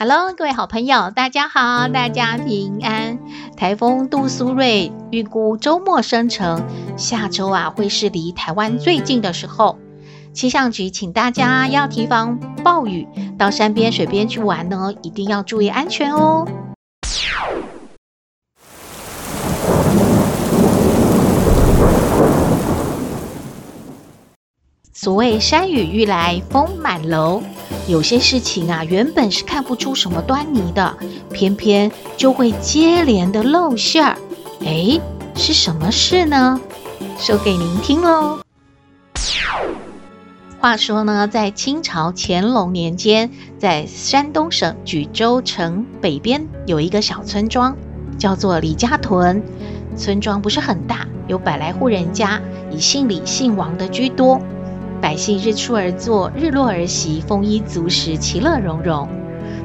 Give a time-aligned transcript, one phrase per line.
[0.00, 3.18] Hello，各位好朋友，大家好，大家平安。
[3.56, 6.62] 台风杜苏芮预估周末生成，
[6.96, 9.76] 下周啊会是离台湾最近的时候。
[10.32, 16.46] 气象局请大家要提防暴雨，到山边、水边去玩呢，一定要注意安全哦。
[24.92, 27.42] 所谓山雨欲来风满楼。
[27.86, 30.96] 有些事情啊，原本是看不出什么端倪的，
[31.32, 34.16] 偏偏就会接连的露馅儿。
[34.60, 35.00] 诶，
[35.34, 36.60] 是什么事呢？
[37.18, 38.40] 说给您听喽。
[40.60, 47.76] 话说呢，在清朝乾隆年间，在山东省莒州城北边有一个小村庄，
[48.18, 49.42] 叫做李家屯。
[49.96, 54.40] 村庄不是很大，有百来户人家，以姓李姓王的居多。
[55.00, 59.08] 百姓日出而作，日落而息，丰衣足食，其乐融融。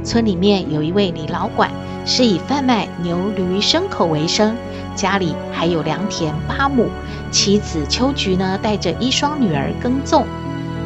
[0.03, 1.72] 村里面有一位李老管，
[2.06, 4.56] 是以贩卖牛驴牲口为生，
[4.95, 6.88] 家里还有良田八亩，
[7.31, 10.26] 妻子秋菊呢带着一双女儿耕种。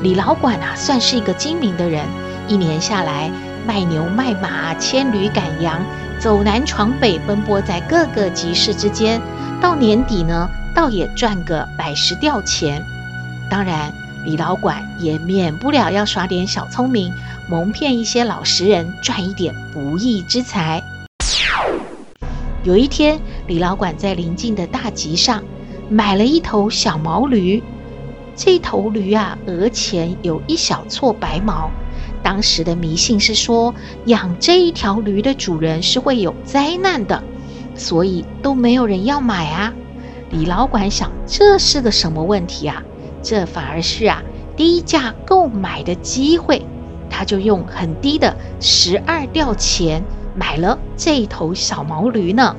[0.01, 2.05] 李老管啊，算是一个精明的人，
[2.47, 3.29] 一年下来
[3.65, 5.81] 卖牛卖马，牵驴赶羊，
[6.19, 9.19] 走南闯北，奔波在各个集市之间，
[9.59, 12.81] 到年底呢，倒也赚个百十吊钱。
[13.51, 13.91] 当然。
[14.27, 17.13] 李老管也免不了要耍点小聪明，
[17.49, 20.83] 蒙骗一些老实人，赚一点不义之财。
[22.65, 25.41] 有一天，李老管在邻近的大集上
[25.89, 27.63] 买了一头小毛驴。
[28.35, 31.71] 这头驴啊，额前有一小撮白毛。
[32.21, 33.73] 当时的迷信是说，
[34.07, 37.23] 养这一条驴的主人是会有灾难的，
[37.75, 39.73] 所以都没有人要买啊。
[40.31, 42.83] 李老管想，这是个什么问题啊？
[43.23, 44.21] 这反而是啊
[44.57, 46.65] 低价购买的机会，
[47.09, 50.03] 他就用很低的十二吊钱
[50.35, 52.55] 买了这头小毛驴呢。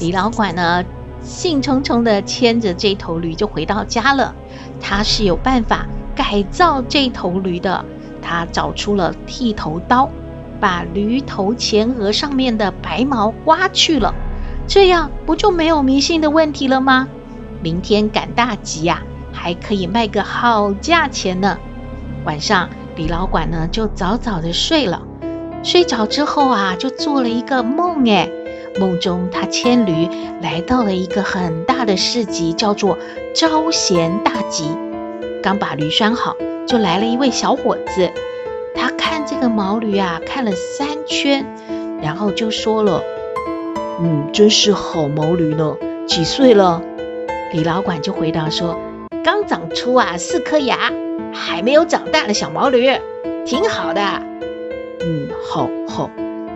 [0.00, 0.84] 李老管呢
[1.20, 4.34] 兴冲冲地牵着这头驴就回到家了。
[4.80, 7.84] 他是有办法改造这头驴的，
[8.20, 10.10] 他找出了剃头刀，
[10.60, 14.12] 把驴头前额上面的白毛刮去了，
[14.66, 17.08] 这样不就没有迷信的问题了吗？
[17.62, 19.02] 明天赶大集呀！
[19.36, 21.58] 还可以卖个好价钱呢。
[22.24, 25.02] 晚上，李老管呢就早早的睡了。
[25.62, 28.08] 睡着之后啊，就做了一个梦。
[28.08, 28.28] 哎，
[28.80, 30.08] 梦中他牵驴
[30.40, 32.98] 来到了一个很大的市集，叫做
[33.34, 34.70] 招贤大集。
[35.42, 36.34] 刚把驴拴好，
[36.66, 38.10] 就来了一位小伙子。
[38.74, 41.46] 他看这个毛驴啊，看了三圈，
[42.02, 43.02] 然后就说了
[44.00, 45.76] ：“嗯，真是好毛驴呢。
[46.06, 46.82] 几岁了？”
[47.52, 48.76] 李老管就回答说。
[49.26, 50.92] 刚长出啊四颗牙，
[51.34, 52.88] 还没有长大的小毛驴，
[53.44, 54.00] 挺好的。
[55.00, 56.08] 嗯，好好，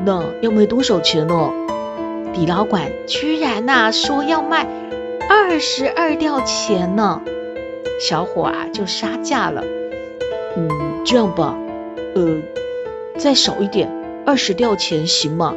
[0.07, 1.51] 那要卖多少钱呢？
[2.33, 4.69] 李老管居然呐、说要卖
[5.29, 7.21] 二十二吊钱呢。
[8.01, 9.65] 小伙啊就杀价了。
[10.57, 11.57] 嗯，这样吧，
[12.15, 12.37] 呃，
[13.19, 13.91] 再少一点，
[14.25, 15.57] 二十吊钱行吗？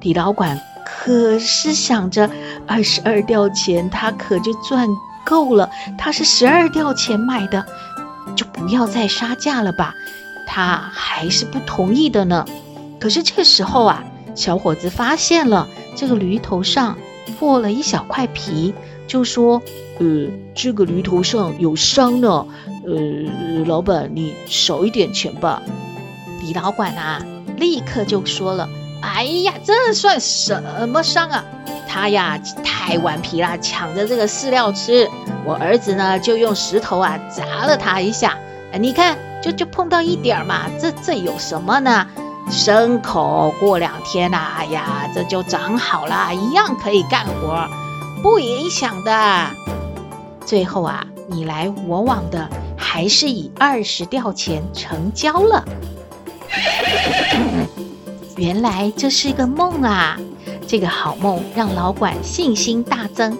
[0.00, 2.28] 李老管可是想着
[2.66, 4.88] 二十二吊钱，他可就赚。
[5.26, 7.66] 够了，他是十二吊钱买的，
[8.36, 9.92] 就不要再杀价了吧。
[10.46, 12.46] 他还是不同意的呢。
[13.00, 14.04] 可是这个时候啊，
[14.34, 16.96] 小伙子发现了这个驴头上
[17.38, 18.72] 破了一小块皮，
[19.08, 19.60] 就说
[19.98, 22.46] ：“呃，这个驴头上有伤呢。
[22.86, 25.60] 呃，老板，你少一点钱吧。”
[26.40, 27.20] 李老管啊，
[27.56, 28.68] 立刻就说了
[29.02, 31.44] ：“哎呀，这算什么伤啊？”
[31.88, 35.08] 他呀太顽皮了，抢着这个饲料吃。
[35.44, 38.36] 我儿子呢就用石头啊砸了他一下，
[38.78, 42.06] 你看就就碰到一点嘛，这这有什么呢？
[42.50, 47.66] 牲口过两天呐，哎呀这就长好了，一样可以干活，
[48.22, 49.46] 不影响的。
[50.44, 55.64] 最后啊你来我往的，还是以二十吊钱成交了。
[58.36, 60.18] 原来这是一个梦啊。
[60.66, 63.38] 这个好梦让老管信心大增，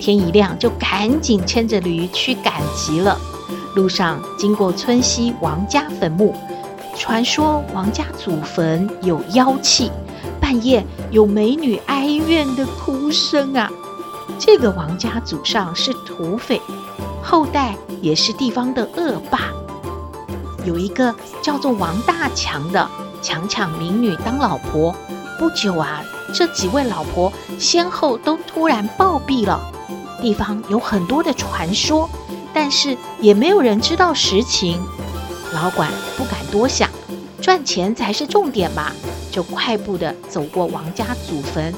[0.00, 3.18] 天一亮就赶紧牵着驴去赶集了。
[3.74, 6.34] 路上经过村西王家坟墓，
[6.96, 9.90] 传说王家祖坟有妖气，
[10.40, 13.68] 半夜有美女哀怨的哭声啊。
[14.38, 16.60] 这个王家祖上是土匪，
[17.22, 19.50] 后代也是地方的恶霸。
[20.68, 22.86] 有一个叫做王大强的，
[23.22, 24.94] 强抢民女当老婆。
[25.38, 26.04] 不久啊，
[26.34, 29.58] 这几位老婆先后都突然暴毙了。
[30.20, 32.06] 地方有很多的传说，
[32.52, 34.78] 但是也没有人知道实情。
[35.54, 36.90] 老管不敢多想，
[37.40, 38.92] 赚钱才是重点嘛，
[39.32, 41.72] 就快步地走过王家祖坟。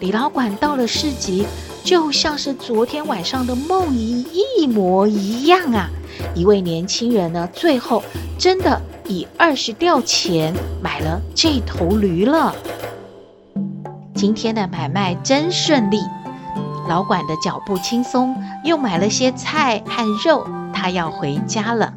[0.00, 1.46] 李老管到了市集，
[1.84, 4.26] 就像是昨天晚上的梦一
[4.56, 5.90] 一模一样啊！
[6.34, 8.02] 一位年轻人呢，最后
[8.38, 12.54] 真的以二十吊钱买了这头驴了。
[14.14, 16.00] 今天的买卖真顺利，
[16.88, 18.34] 老管的脚步轻松，
[18.64, 21.92] 又买了些菜和肉，他要回家了。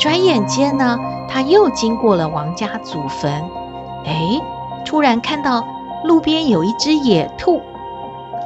[0.00, 0.98] 转眼间呢，
[1.28, 3.30] 他又经过了王家祖坟，
[4.06, 4.40] 哎，
[4.88, 5.62] 突然看到
[6.02, 7.60] 路边有一只野兔，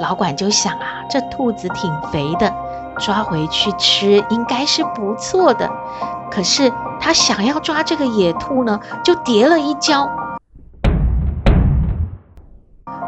[0.00, 2.52] 老管就想啊，这兔子挺肥的，
[2.98, 5.70] 抓回去吃应该是不错的。
[6.32, 10.10] 可是他想要抓这个野兔呢，就跌了一跤，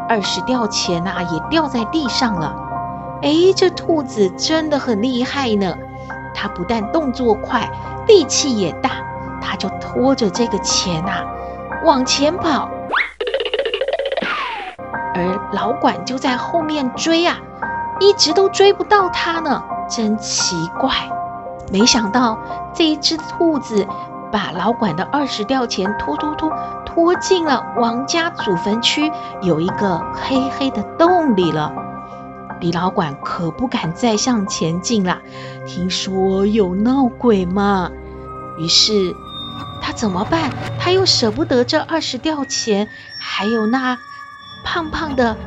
[0.07, 2.55] 二十吊钱呐也掉在地上了。
[3.21, 5.75] 哎，这兔子真的很厉害呢，
[6.33, 7.69] 它不但动作快。
[8.07, 8.91] 力气也大，
[9.41, 11.25] 它就拖着这个钱啊
[11.83, 12.69] 往前跑，
[15.15, 17.37] 而老管就在后面追啊，
[18.01, 20.91] 一直都追不到他呢，真奇怪！
[21.71, 22.37] 没想到
[22.73, 23.87] 这一只兔子
[24.31, 26.51] 把老管的二十吊钱拖拖拖
[26.85, 31.71] 拖进了王家祖坟区有一个黑黑的洞里了。
[32.59, 35.19] 李老管可不敢再向前进了，
[35.65, 37.89] 听说有闹鬼嘛。
[38.57, 39.13] 于是
[39.81, 40.51] 他怎么办？
[40.79, 42.87] 他又舍不得这二十吊钱，
[43.19, 43.97] 还有那
[44.65, 45.37] 胖胖的、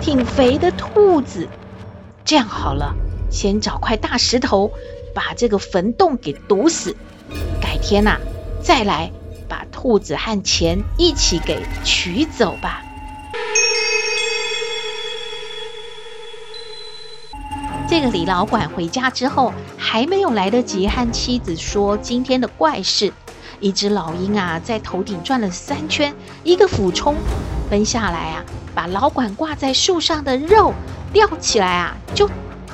[0.00, 1.48] 挺肥的兔子。
[2.24, 2.94] 这样好了，
[3.30, 4.70] 先找块大石头，
[5.14, 6.94] 把这个坟洞给堵死。
[7.60, 8.18] 改天呐、
[8.62, 9.10] 再来
[9.48, 12.84] 把兔子和钱一起给取走吧。
[17.88, 23.10] 这个李老管回家之后，还没有来得及和妻子说今天的怪事，
[23.60, 27.16] 一只老鹰啊，在头顶转了三圈，一个俯冲，
[27.70, 28.44] 奔下来啊，
[28.74, 30.72] 把老管挂在树上的肉
[31.12, 32.28] 吊起来啊，就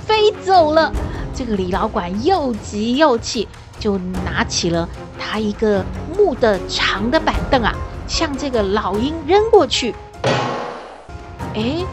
[0.06, 0.92] 飞走了。
[1.34, 3.48] 这个李老管又急又气，
[3.78, 4.88] 就拿起了
[5.18, 5.84] 他一个
[6.16, 7.72] 木的长的板凳啊，
[8.06, 9.94] 向这个老鹰扔过去。
[11.54, 11.84] 哎。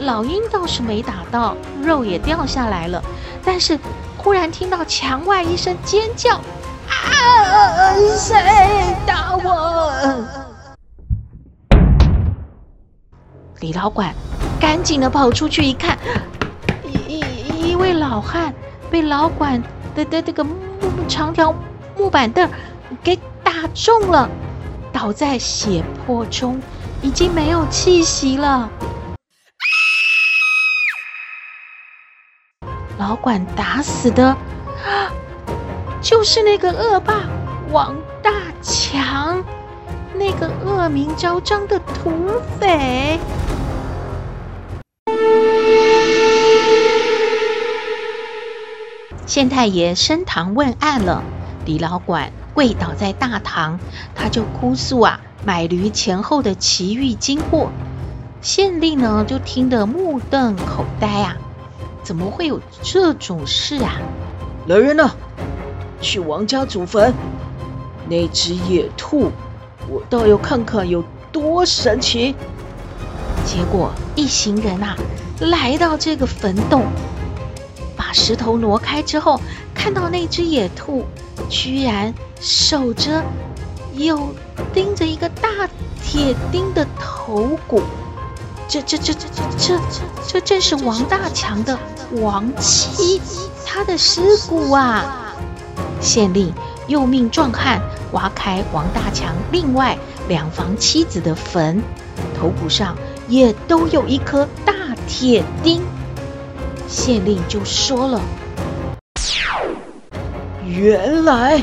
[0.00, 3.02] 老鹰倒是没打到，肉也掉下来了，
[3.44, 3.76] 但是
[4.16, 6.36] 忽然听到墙外一声尖叫
[6.86, 7.96] ：“啊！
[8.16, 9.90] 谁打我？”
[13.60, 14.14] 李老管
[14.60, 15.98] 赶紧的跑出去一看，
[16.84, 18.54] 一一一位老汉
[18.88, 19.60] 被老管
[19.96, 20.54] 的的这个木
[21.08, 21.52] 长条
[21.96, 22.48] 木板凳
[23.02, 24.28] 给打中了，
[24.92, 26.60] 倒在血泊中，
[27.02, 28.70] 已经没有气息了。
[32.96, 35.10] 老管打死的，啊
[36.00, 37.22] 就是那个恶霸
[37.70, 38.30] 王大
[38.62, 39.42] 强，
[40.14, 42.12] 那个恶名昭彰的土
[42.60, 43.18] 匪。
[49.38, 51.22] 县太爷升堂问案了，
[51.64, 53.78] 李老管跪倒在大堂，
[54.12, 57.70] 他就哭诉啊，买驴前后的奇遇经过。
[58.40, 61.36] 县令呢，就听得目瞪口呆啊。
[62.02, 63.92] 怎么会有这种事啊？
[64.66, 65.12] 来人呐，
[66.00, 67.14] 去王家祖坟，
[68.08, 69.30] 那只野兔，
[69.88, 72.34] 我倒要看看有多神奇。
[73.44, 74.96] 结果一行人啊，
[75.38, 76.82] 来到这个坟洞，
[78.08, 79.38] 把石头挪开之后，
[79.74, 81.04] 看到那只野兔
[81.50, 83.22] 居然守着，
[83.92, 84.34] 又
[84.72, 85.50] 钉着一个大
[86.02, 87.82] 铁钉的头骨。
[88.66, 89.80] 这这这这这这
[90.26, 91.78] 这正是王大强的
[92.12, 93.20] 亡妻，
[93.66, 95.34] 他的尸骨啊！
[96.00, 96.50] 县令
[96.86, 97.78] 又命壮汉
[98.12, 99.98] 挖开王大强另外
[100.28, 101.82] 两房妻子的坟，
[102.40, 102.96] 头骨上
[103.28, 104.72] 也都有一颗大
[105.06, 105.82] 铁钉。
[106.88, 108.20] 县令就说了
[110.66, 111.62] ：“原来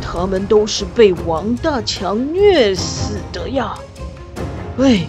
[0.00, 3.74] 他们都是被王大强虐死的呀！”
[4.78, 5.06] 哎。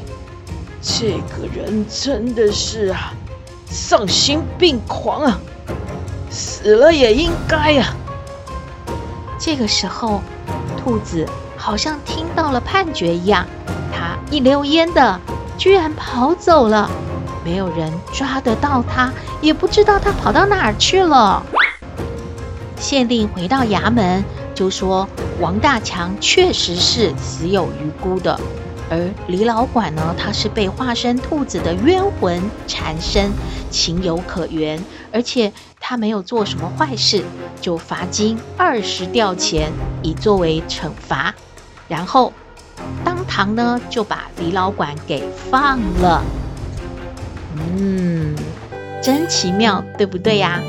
[0.85, 3.13] 这个人真的是啊，
[3.67, 5.39] 丧心病狂啊！
[6.29, 7.95] 死了也应该啊！
[9.39, 10.21] 这个时候，
[10.77, 13.47] 兔子好像听到了判决一样，
[13.93, 15.17] 它一溜烟的
[15.57, 16.91] 居然跑走了，
[17.43, 21.43] 没有人抓得到它，也不知道它跑到哪儿去了。
[22.77, 24.23] 县令回到衙门，
[24.53, 25.07] 就说
[25.39, 28.39] 王大强确实是死有余辜的，
[28.89, 33.31] 而李老管呢，他是被化身兔子的冤魂缠身，
[33.69, 34.83] 情有可原，
[35.13, 37.23] 而且他没有做什么坏事，
[37.61, 39.71] 就罚金二十吊钱，
[40.01, 41.33] 以作为惩罚，
[41.87, 42.33] 然后
[43.05, 46.21] 当堂呢就把李老管给放了。
[47.57, 48.35] 嗯，
[49.01, 50.61] 真奇妙，对不对呀？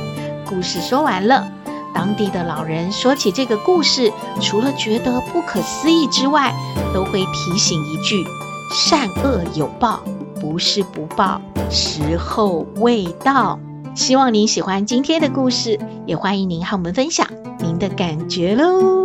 [0.47, 1.51] 故事说完了。
[1.95, 6.53] 当地的老人说起这个故事，除了觉得不可思议之外，
[6.93, 8.25] 都会提醒一句：
[8.73, 10.03] 善恶有报，
[10.41, 13.59] 不是不报，时候未到。
[13.95, 17.29] 希望您喜欢今天的故事，也欢迎您和我们分享
[17.61, 19.04] 您的感觉喽。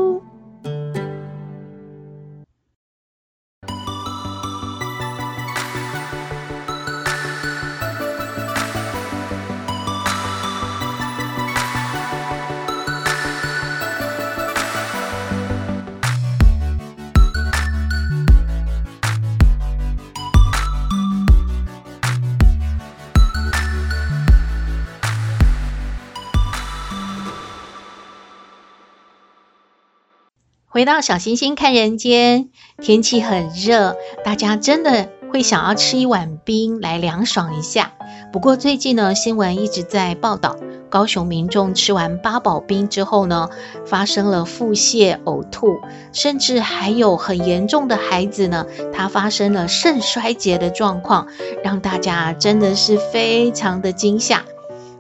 [30.80, 32.48] 回到小星星看人间，
[32.82, 37.92] 天气很热，大家真的会想要吃一碗冰来凉爽一下。
[38.32, 40.56] 不过最近呢，新闻一直在报道，
[40.90, 43.50] 高雄民众吃完八宝冰之后呢，
[43.86, 45.82] 发生了腹泻、呕吐，
[46.14, 51.28] 甚至还有很严重的孩子呢，他发生了肾衰竭的状况，
[51.62, 54.46] 让大家真的是非常的惊吓。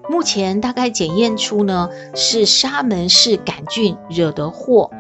[0.10, 4.92] 目前大概检验出呢，是沙门氏杆菌惹的祸。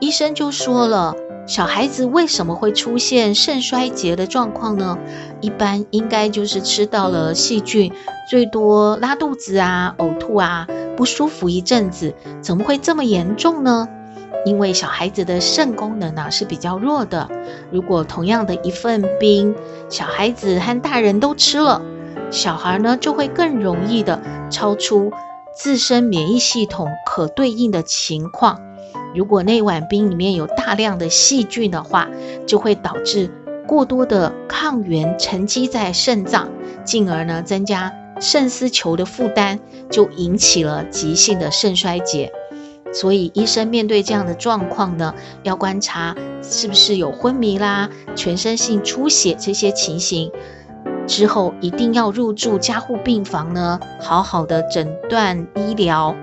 [0.00, 1.14] 医生就说了，
[1.46, 4.96] 小孩子为什么会出现肾衰竭的状况呢？
[5.40, 7.92] 一般应该就是吃到了细菌，
[8.30, 13.88] 最多拉肚子啊、呕吐啊、不舒服一阵子，怎么会这么严重呢？
[14.44, 17.28] 因为小孩子的肾功能呢是比较弱的，
[17.72, 19.54] 如果同样的一份冰，
[19.88, 21.82] 小孩子和大人都吃了，
[22.30, 25.12] 小孩呢就会更容易的超出
[25.56, 28.60] 自身免疫系统可对应的情况。
[29.18, 32.08] 如果那碗冰里面有大量的细菌的话，
[32.46, 33.28] 就会导致
[33.66, 36.48] 过多的抗原沉积在肾脏，
[36.84, 39.58] 进而呢增加肾丝球的负担，
[39.90, 42.30] 就引起了急性的肾衰竭。
[42.92, 50.30] 所以医生面对这样的状况呢，要观察是不是有昏迷啦、全身性出血这些情形，
[51.08, 56.14] 之后一定要入住加护病房呢，好好的诊断医疗。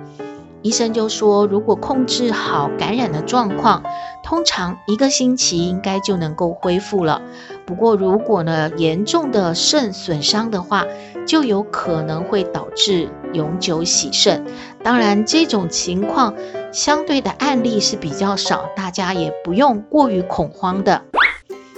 [0.65, 3.83] 医生就说，如果控制好感染的状况，
[4.23, 7.21] 通常一个星期应该就能够恢复了。
[7.67, 10.83] 不过，如果呢严重的肾损伤的话，
[11.27, 14.43] 就有可能会导致永久洗肾。
[14.81, 16.33] 当然，这种情况
[16.71, 21.03] 相对的案例是比较少，大家也不用过于恐慌的。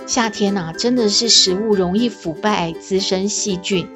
[0.05, 3.89] 夏天呐、真的是食物容易腐败、滋生细菌，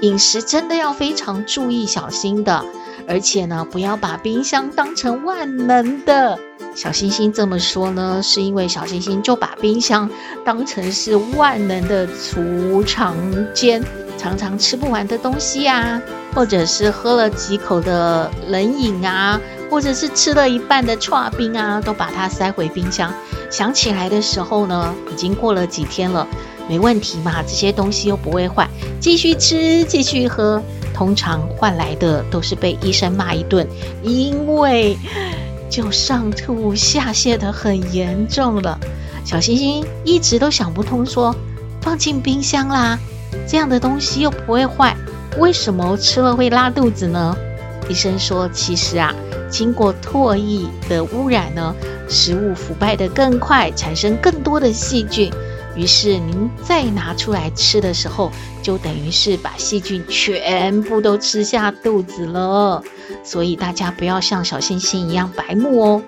[0.00, 2.64] 饮食真的要非常注意、小心的。
[3.08, 6.38] 而且呢，不要把冰箱当成万能的。
[6.74, 10.08] 小星星这么说呢，是因为小星星就把冰箱
[10.44, 13.16] 当成是万能的储藏
[13.52, 13.82] 间，
[14.16, 16.00] 常常吃不完的东西啊，
[16.34, 23.12] 或者是喝了几口的冷饮啊，或者是吃了一半的串冰啊，都把它塞回冰箱。
[23.50, 26.24] 想起来的时候呢，已经过了几天了，
[26.68, 28.68] 没问题嘛，这些东西又不会坏，
[29.00, 30.62] 继续吃，继续喝。
[30.98, 33.64] 通常换来的都是被医生骂一顿，
[34.02, 34.98] 因为
[35.70, 38.76] 就上吐下泻的很严重了。
[39.24, 41.36] 小星星一直都想不通说，说
[41.80, 42.98] 放进冰箱啦，
[43.46, 44.96] 这样的东西又不会坏，
[45.38, 47.36] 为什么吃了会拉肚子呢？
[47.88, 49.14] 医生说，其实啊，
[49.48, 51.72] 经过唾液的污染呢，
[52.08, 55.32] 食物腐败得更快，产生更多的细菌。
[55.78, 58.32] 于是您再拿出来吃的时候，
[58.64, 62.82] 就等于是把细菌全部都吃下肚子了。
[63.22, 66.02] 所以大家不要像小星星一样白目哦。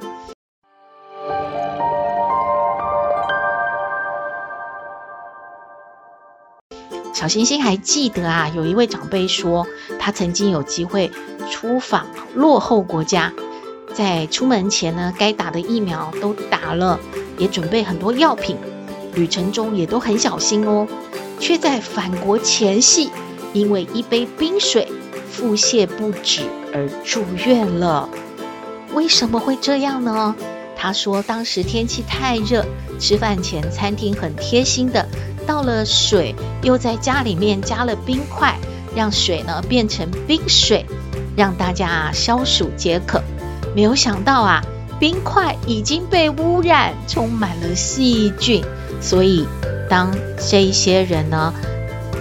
[7.14, 9.64] 小星星还记得啊，有一位长辈说，
[10.00, 11.12] 他曾经有机会
[11.48, 13.32] 出访落后国家，
[13.94, 16.98] 在出门前呢，该打的疫苗都打了，
[17.38, 18.56] 也准备很多药品。
[19.14, 20.87] 旅程中也都很小心哦，
[21.38, 23.11] 却在返国前夕，
[23.52, 24.88] 因为一杯冰水
[25.31, 28.09] 腹泻不止而住院了。
[28.95, 30.35] 为什么会这样呢？
[30.76, 32.64] 他说当时天气太热，
[32.99, 35.07] 吃饭前餐厅很贴心的
[35.47, 38.59] 倒了水，又在家里面加了冰块，
[38.97, 40.87] 让水呢变成冰水，
[41.37, 43.23] 让大家消暑解渴。
[43.76, 44.62] 没有想到啊，
[44.99, 48.64] 冰块已经被污染，充满了细菌，
[49.00, 49.47] 所以
[49.88, 51.52] 当这一些人呢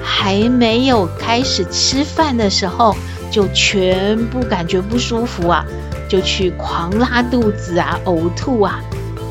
[0.02, 2.96] 还没有开始吃饭的时候，
[3.30, 5.66] 就全部感觉不舒服啊，
[6.10, 8.82] 就去狂拉肚子啊，呕吐啊，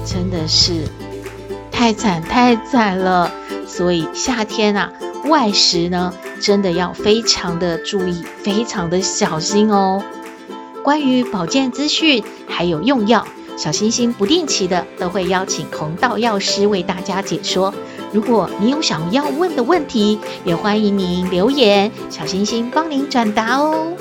[0.06, 0.82] 真的是
[1.70, 3.32] 太惨太惨了。
[3.66, 4.92] 所以夏天啊，
[5.26, 10.02] 外食呢，真的要非常的注意，非常的小心哦。
[10.82, 13.26] 关于保健资讯还有用药，
[13.58, 17.74] 小星星不定期的都会邀请红道药师为大家解说。
[18.12, 23.92] 如果你有想要问的问题，也欢迎您留言，小星星帮您转达哦。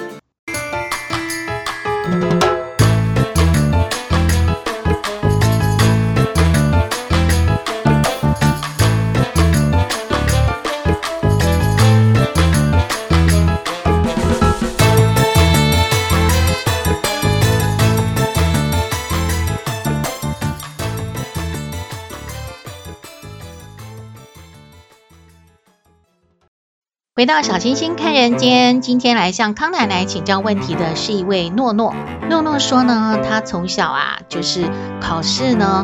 [27.17, 31.95] 回到小星星看人间，今天来向康奶奶请教问题的是一位诺诺。
[32.29, 34.69] 诺诺说呢，他从小啊就是
[35.01, 35.83] 考试呢，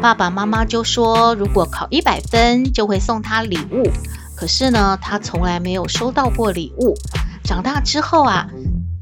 [0.00, 3.82] 爸爸妈妈就说如果考一百分就会送他礼物，
[4.34, 6.94] 可是呢他从来没有收到过礼物。
[7.44, 8.48] 长大之后啊，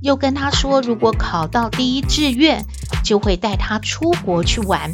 [0.03, 2.67] 又跟他说如果考到第一志愿
[3.05, 4.93] 就会带他出国去玩，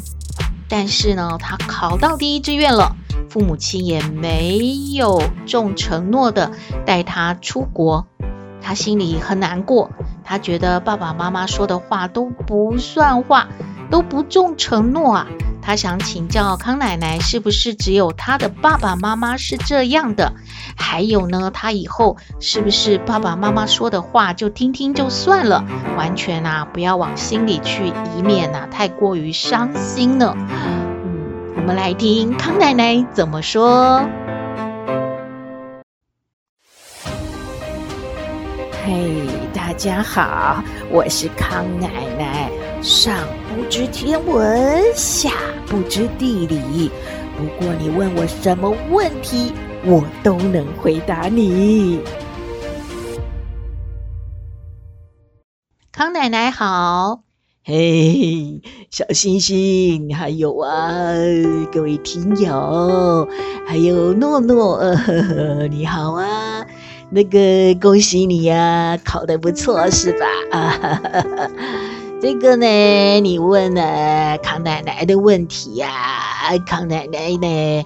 [0.69, 2.95] 但是呢他考到第一志愿了。
[3.37, 4.57] 父母亲也没
[4.95, 6.53] 有重承诺的
[6.87, 8.07] 带他出国，
[8.63, 9.91] 他心里很难过。
[10.23, 13.47] 他觉得爸爸妈妈说的话都不算话，
[13.91, 15.27] 都不重承诺啊。
[15.61, 20.33] 他想请教康奶奶，是不是只有他的爸爸妈妈是这样的？
[20.75, 25.63] 还有呢，他以后是不是爸爸妈妈说的话就听听就算了，
[25.95, 30.35] 完全啊不要往心里去，以免啊太过于伤心呢？
[31.67, 33.99] 我们来听康奶奶怎么说。
[38.85, 42.49] 嘿，大家好，我是康奶奶。
[42.81, 45.29] 上不知天文，下
[45.65, 46.89] 不知地理。
[47.35, 49.51] 不过你问我什么问题，
[49.83, 52.01] 我都能回答你。
[55.91, 57.26] 康奶奶好。
[57.69, 61.11] 嘿，小星星，还有啊，
[61.69, 63.27] 各位听友，
[63.67, 66.65] 还有诺诺，呃呵呵，你好啊！
[67.09, 70.25] 那个恭喜你呀，考得不错是吧？
[70.57, 71.51] 啊哈哈，
[72.21, 75.89] 这个呢，你问了康奶奶的问题呀，
[76.65, 77.85] 康奶奶呢，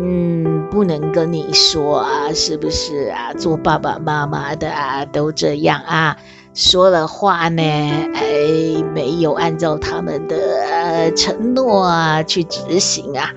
[0.00, 3.32] 嗯，不能跟你说啊，是不是啊？
[3.34, 6.16] 做爸爸妈妈的啊，都这样啊。
[6.54, 13.32] 说了话呢，哎，没有按照他们的呃承诺啊去执行啊，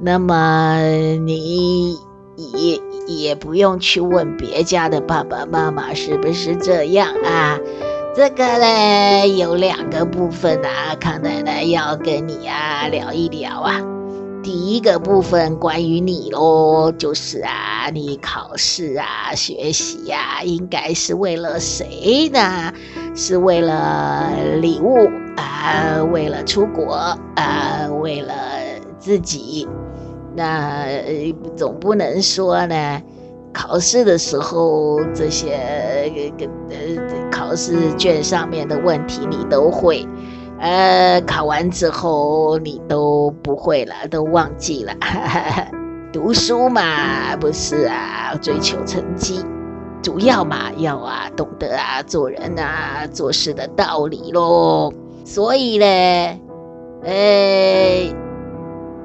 [0.00, 0.78] 那么
[1.26, 1.98] 你
[2.36, 7.58] 也也不用去问别家的爸爸妈妈是不是这样啊？
[8.16, 13.93] 这个呢，有两个部分啊，康奶奶要跟你啊聊一聊啊。
[14.44, 22.70] 第一个部分关于你喽，就是啊，你考试啊、学习呀、啊，应该是为了谁呢？
[23.16, 24.30] 是为了
[24.60, 28.34] 礼物啊，为了出国啊，为了
[28.98, 29.66] 自己。
[30.36, 30.88] 那
[31.56, 33.00] 总不能说呢，
[33.50, 35.54] 考试的时候这些
[36.68, 40.06] 呃考试卷上面的问题你都会。
[40.60, 44.94] 呃，考完之后你都不会了，都忘记了。
[46.12, 49.44] 读书嘛，不是啊，追求成绩，
[50.00, 54.92] 主要嘛要啊懂得啊做人啊做事的道理喽。
[55.24, 55.86] 所以呢，
[57.02, 58.14] 呃，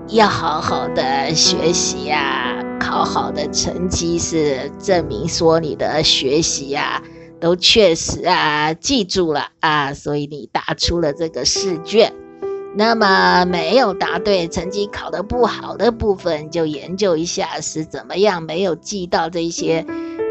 [0.10, 7.02] 要好好的学习呀，考好的成绩是证明说你的学习呀。
[7.40, 12.14] 都确实啊，记住了啊，所以你答出了这个试卷。
[12.76, 19.86] 那么没有答对，成绩考得不好的部分，就研究一下是怎么样没有记到这些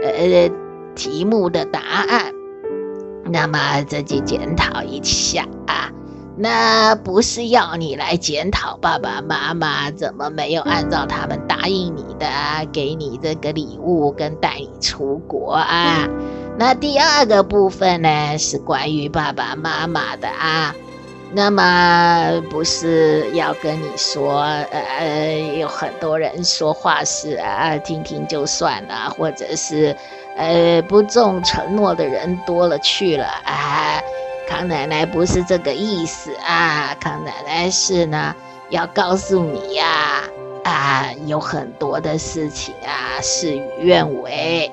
[0.05, 0.49] 呃
[0.94, 2.33] 题目的答案。
[3.25, 5.90] 那么自己检讨一下啊。
[6.37, 12.29] 那不是要你来检讨爸爸妈妈怎么没有按照他们答应你的，
[12.73, 16.09] 给你这个礼物跟带你出国啊。
[16.61, 20.75] 那第二个部分呢，是关于爸爸妈妈的啊。
[21.31, 24.42] 那么不是要跟你说，
[24.73, 29.94] 呃，有很多人说话是啊，听听就算了，或者是，
[30.37, 34.01] 呃，不重承诺的人多了去了啊。
[34.49, 38.35] 康奶奶不是这个意思啊，康奶奶是呢，
[38.71, 40.25] 要告诉你呀，
[40.64, 44.73] 啊，有很多的事情啊，事与愿违，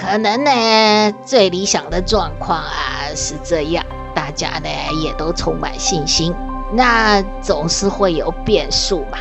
[0.00, 3.84] 可能呢，最理想的状况啊是这样。
[4.14, 4.68] 大家呢
[5.02, 6.34] 也都充满信心，
[6.72, 9.18] 那总是会有变数嘛，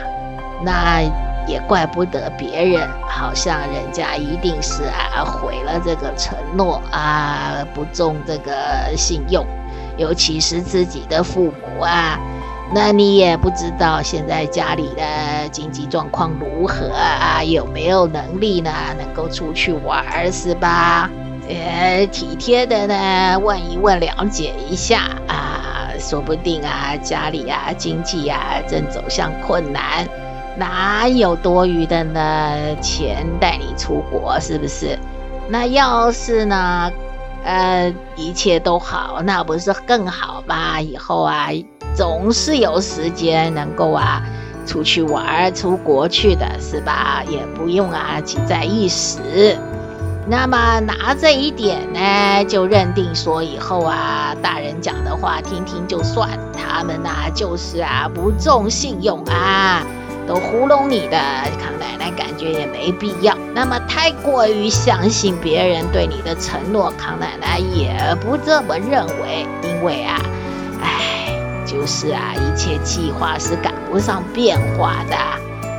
[0.64, 1.02] 那
[1.48, 8.54] 也怪不得别人，好像人家一定是啊毁了这个承诺啊，不重这个
[8.96, 9.46] 信用，
[9.98, 12.20] 尤其是自己的父母啊，
[12.72, 21.10] 那你也不知道现在家里的经济状况如何啊，有没有能力呢，能够出去玩是吧？
[21.50, 30.08] 呃，体贴的呢，问一问，了解一下啊，说不定啊，家里啊，经济啊，正走向困难，
[30.56, 32.76] 哪有多余的呢？
[32.82, 34.96] 钱带你出国是不是？
[35.48, 36.92] 那要是呢，
[37.44, 40.80] 呃，一切都好，那不是更好吗？
[40.82, 41.50] 以后啊，
[41.96, 44.22] 总是有时间能够啊，
[44.66, 47.24] 出去玩，出国去的是吧？
[47.30, 49.58] 也不用啊，急在一时。
[50.28, 59.82] 那么拿这一点呢，就认定说以后啊，大人讲的话听听就算，他们呐、就是啊不重信用啊，
[60.30, 61.18] 都糊弄你的。
[61.60, 63.36] 康奶奶感觉也没必要。
[63.56, 70.22] 那么太过于相信别人对你的承诺，康奶奶也不这么认为，因为啊，
[70.84, 71.34] 哎，
[71.66, 75.18] 就是啊，一切计划是赶不上变化的。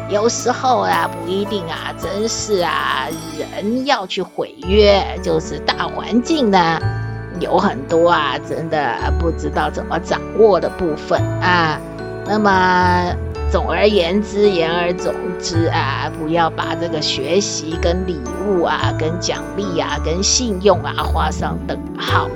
[0.09, 3.07] 有时候啊，不一定啊，真是啊，
[3.39, 6.81] 人要去毁约，就是大环境呢，
[7.39, 11.79] 有很多啊，真的不知道怎么掌握的部分啊。
[12.27, 13.15] 那么，
[13.51, 22.29] 总而言之，言而总之啊，不要把这个学习跟礼物啊、跟奖励啊、跟信用啊画上等号。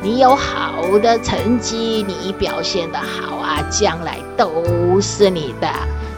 [0.00, 5.68] 你有好的成绩，你表现得好啊，将来都是你的。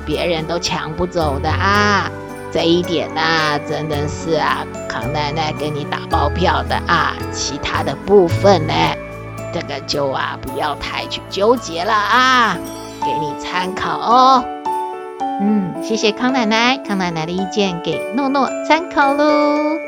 [0.04, 2.10] 别人都抢不走的啊！
[2.52, 7.14] 这一点呢、啊，真的是啊，康奶奶给你打包票的啊。
[7.32, 8.74] 其他的部分呢，
[9.54, 12.58] 这个就啊，不要太去纠结了啊，
[13.00, 14.44] 给你参考哦。
[15.40, 19.78] 嗯，谢谢康奶奶，康奶奶的意见给诺诺参考喽。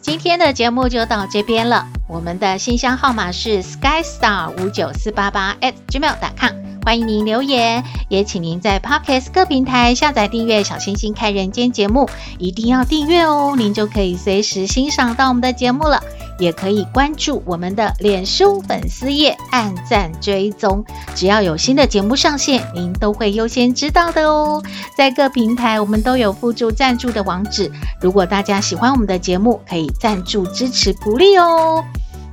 [0.00, 1.86] 今天的节目就到这边了。
[2.06, 16.02] 我们的信箱号码是 skystar 五九四八八 at gmail.com，欢迎您留言，也请您在 Podcast 各平台下载订阅小星星看人间节目，一定要订阅哦，您就可以随时欣赏到我们的节目了。
[16.38, 24.62] 也可以关注我们的脸书粉丝页，按赞追踪，只要有新的节目上线，您都会优先知道的哦。
[24.96, 27.70] 在各平台，我们都有附注赞助的网址，
[28.00, 31.84] 如果大家喜欢我们的节目，可以赞助支持鼓励哦。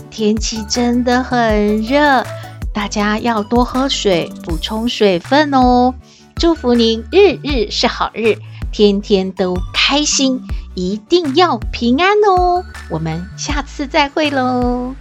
[0.10, 2.26] 天气真的很热，
[2.74, 5.94] 大家要多喝水，补充水分哦。
[6.36, 8.36] 祝福您日日是好日，
[8.72, 9.56] 天天都
[9.92, 10.42] 开心。
[10.74, 12.64] 一定要平安哦！
[12.90, 14.96] 我们下次再会喽。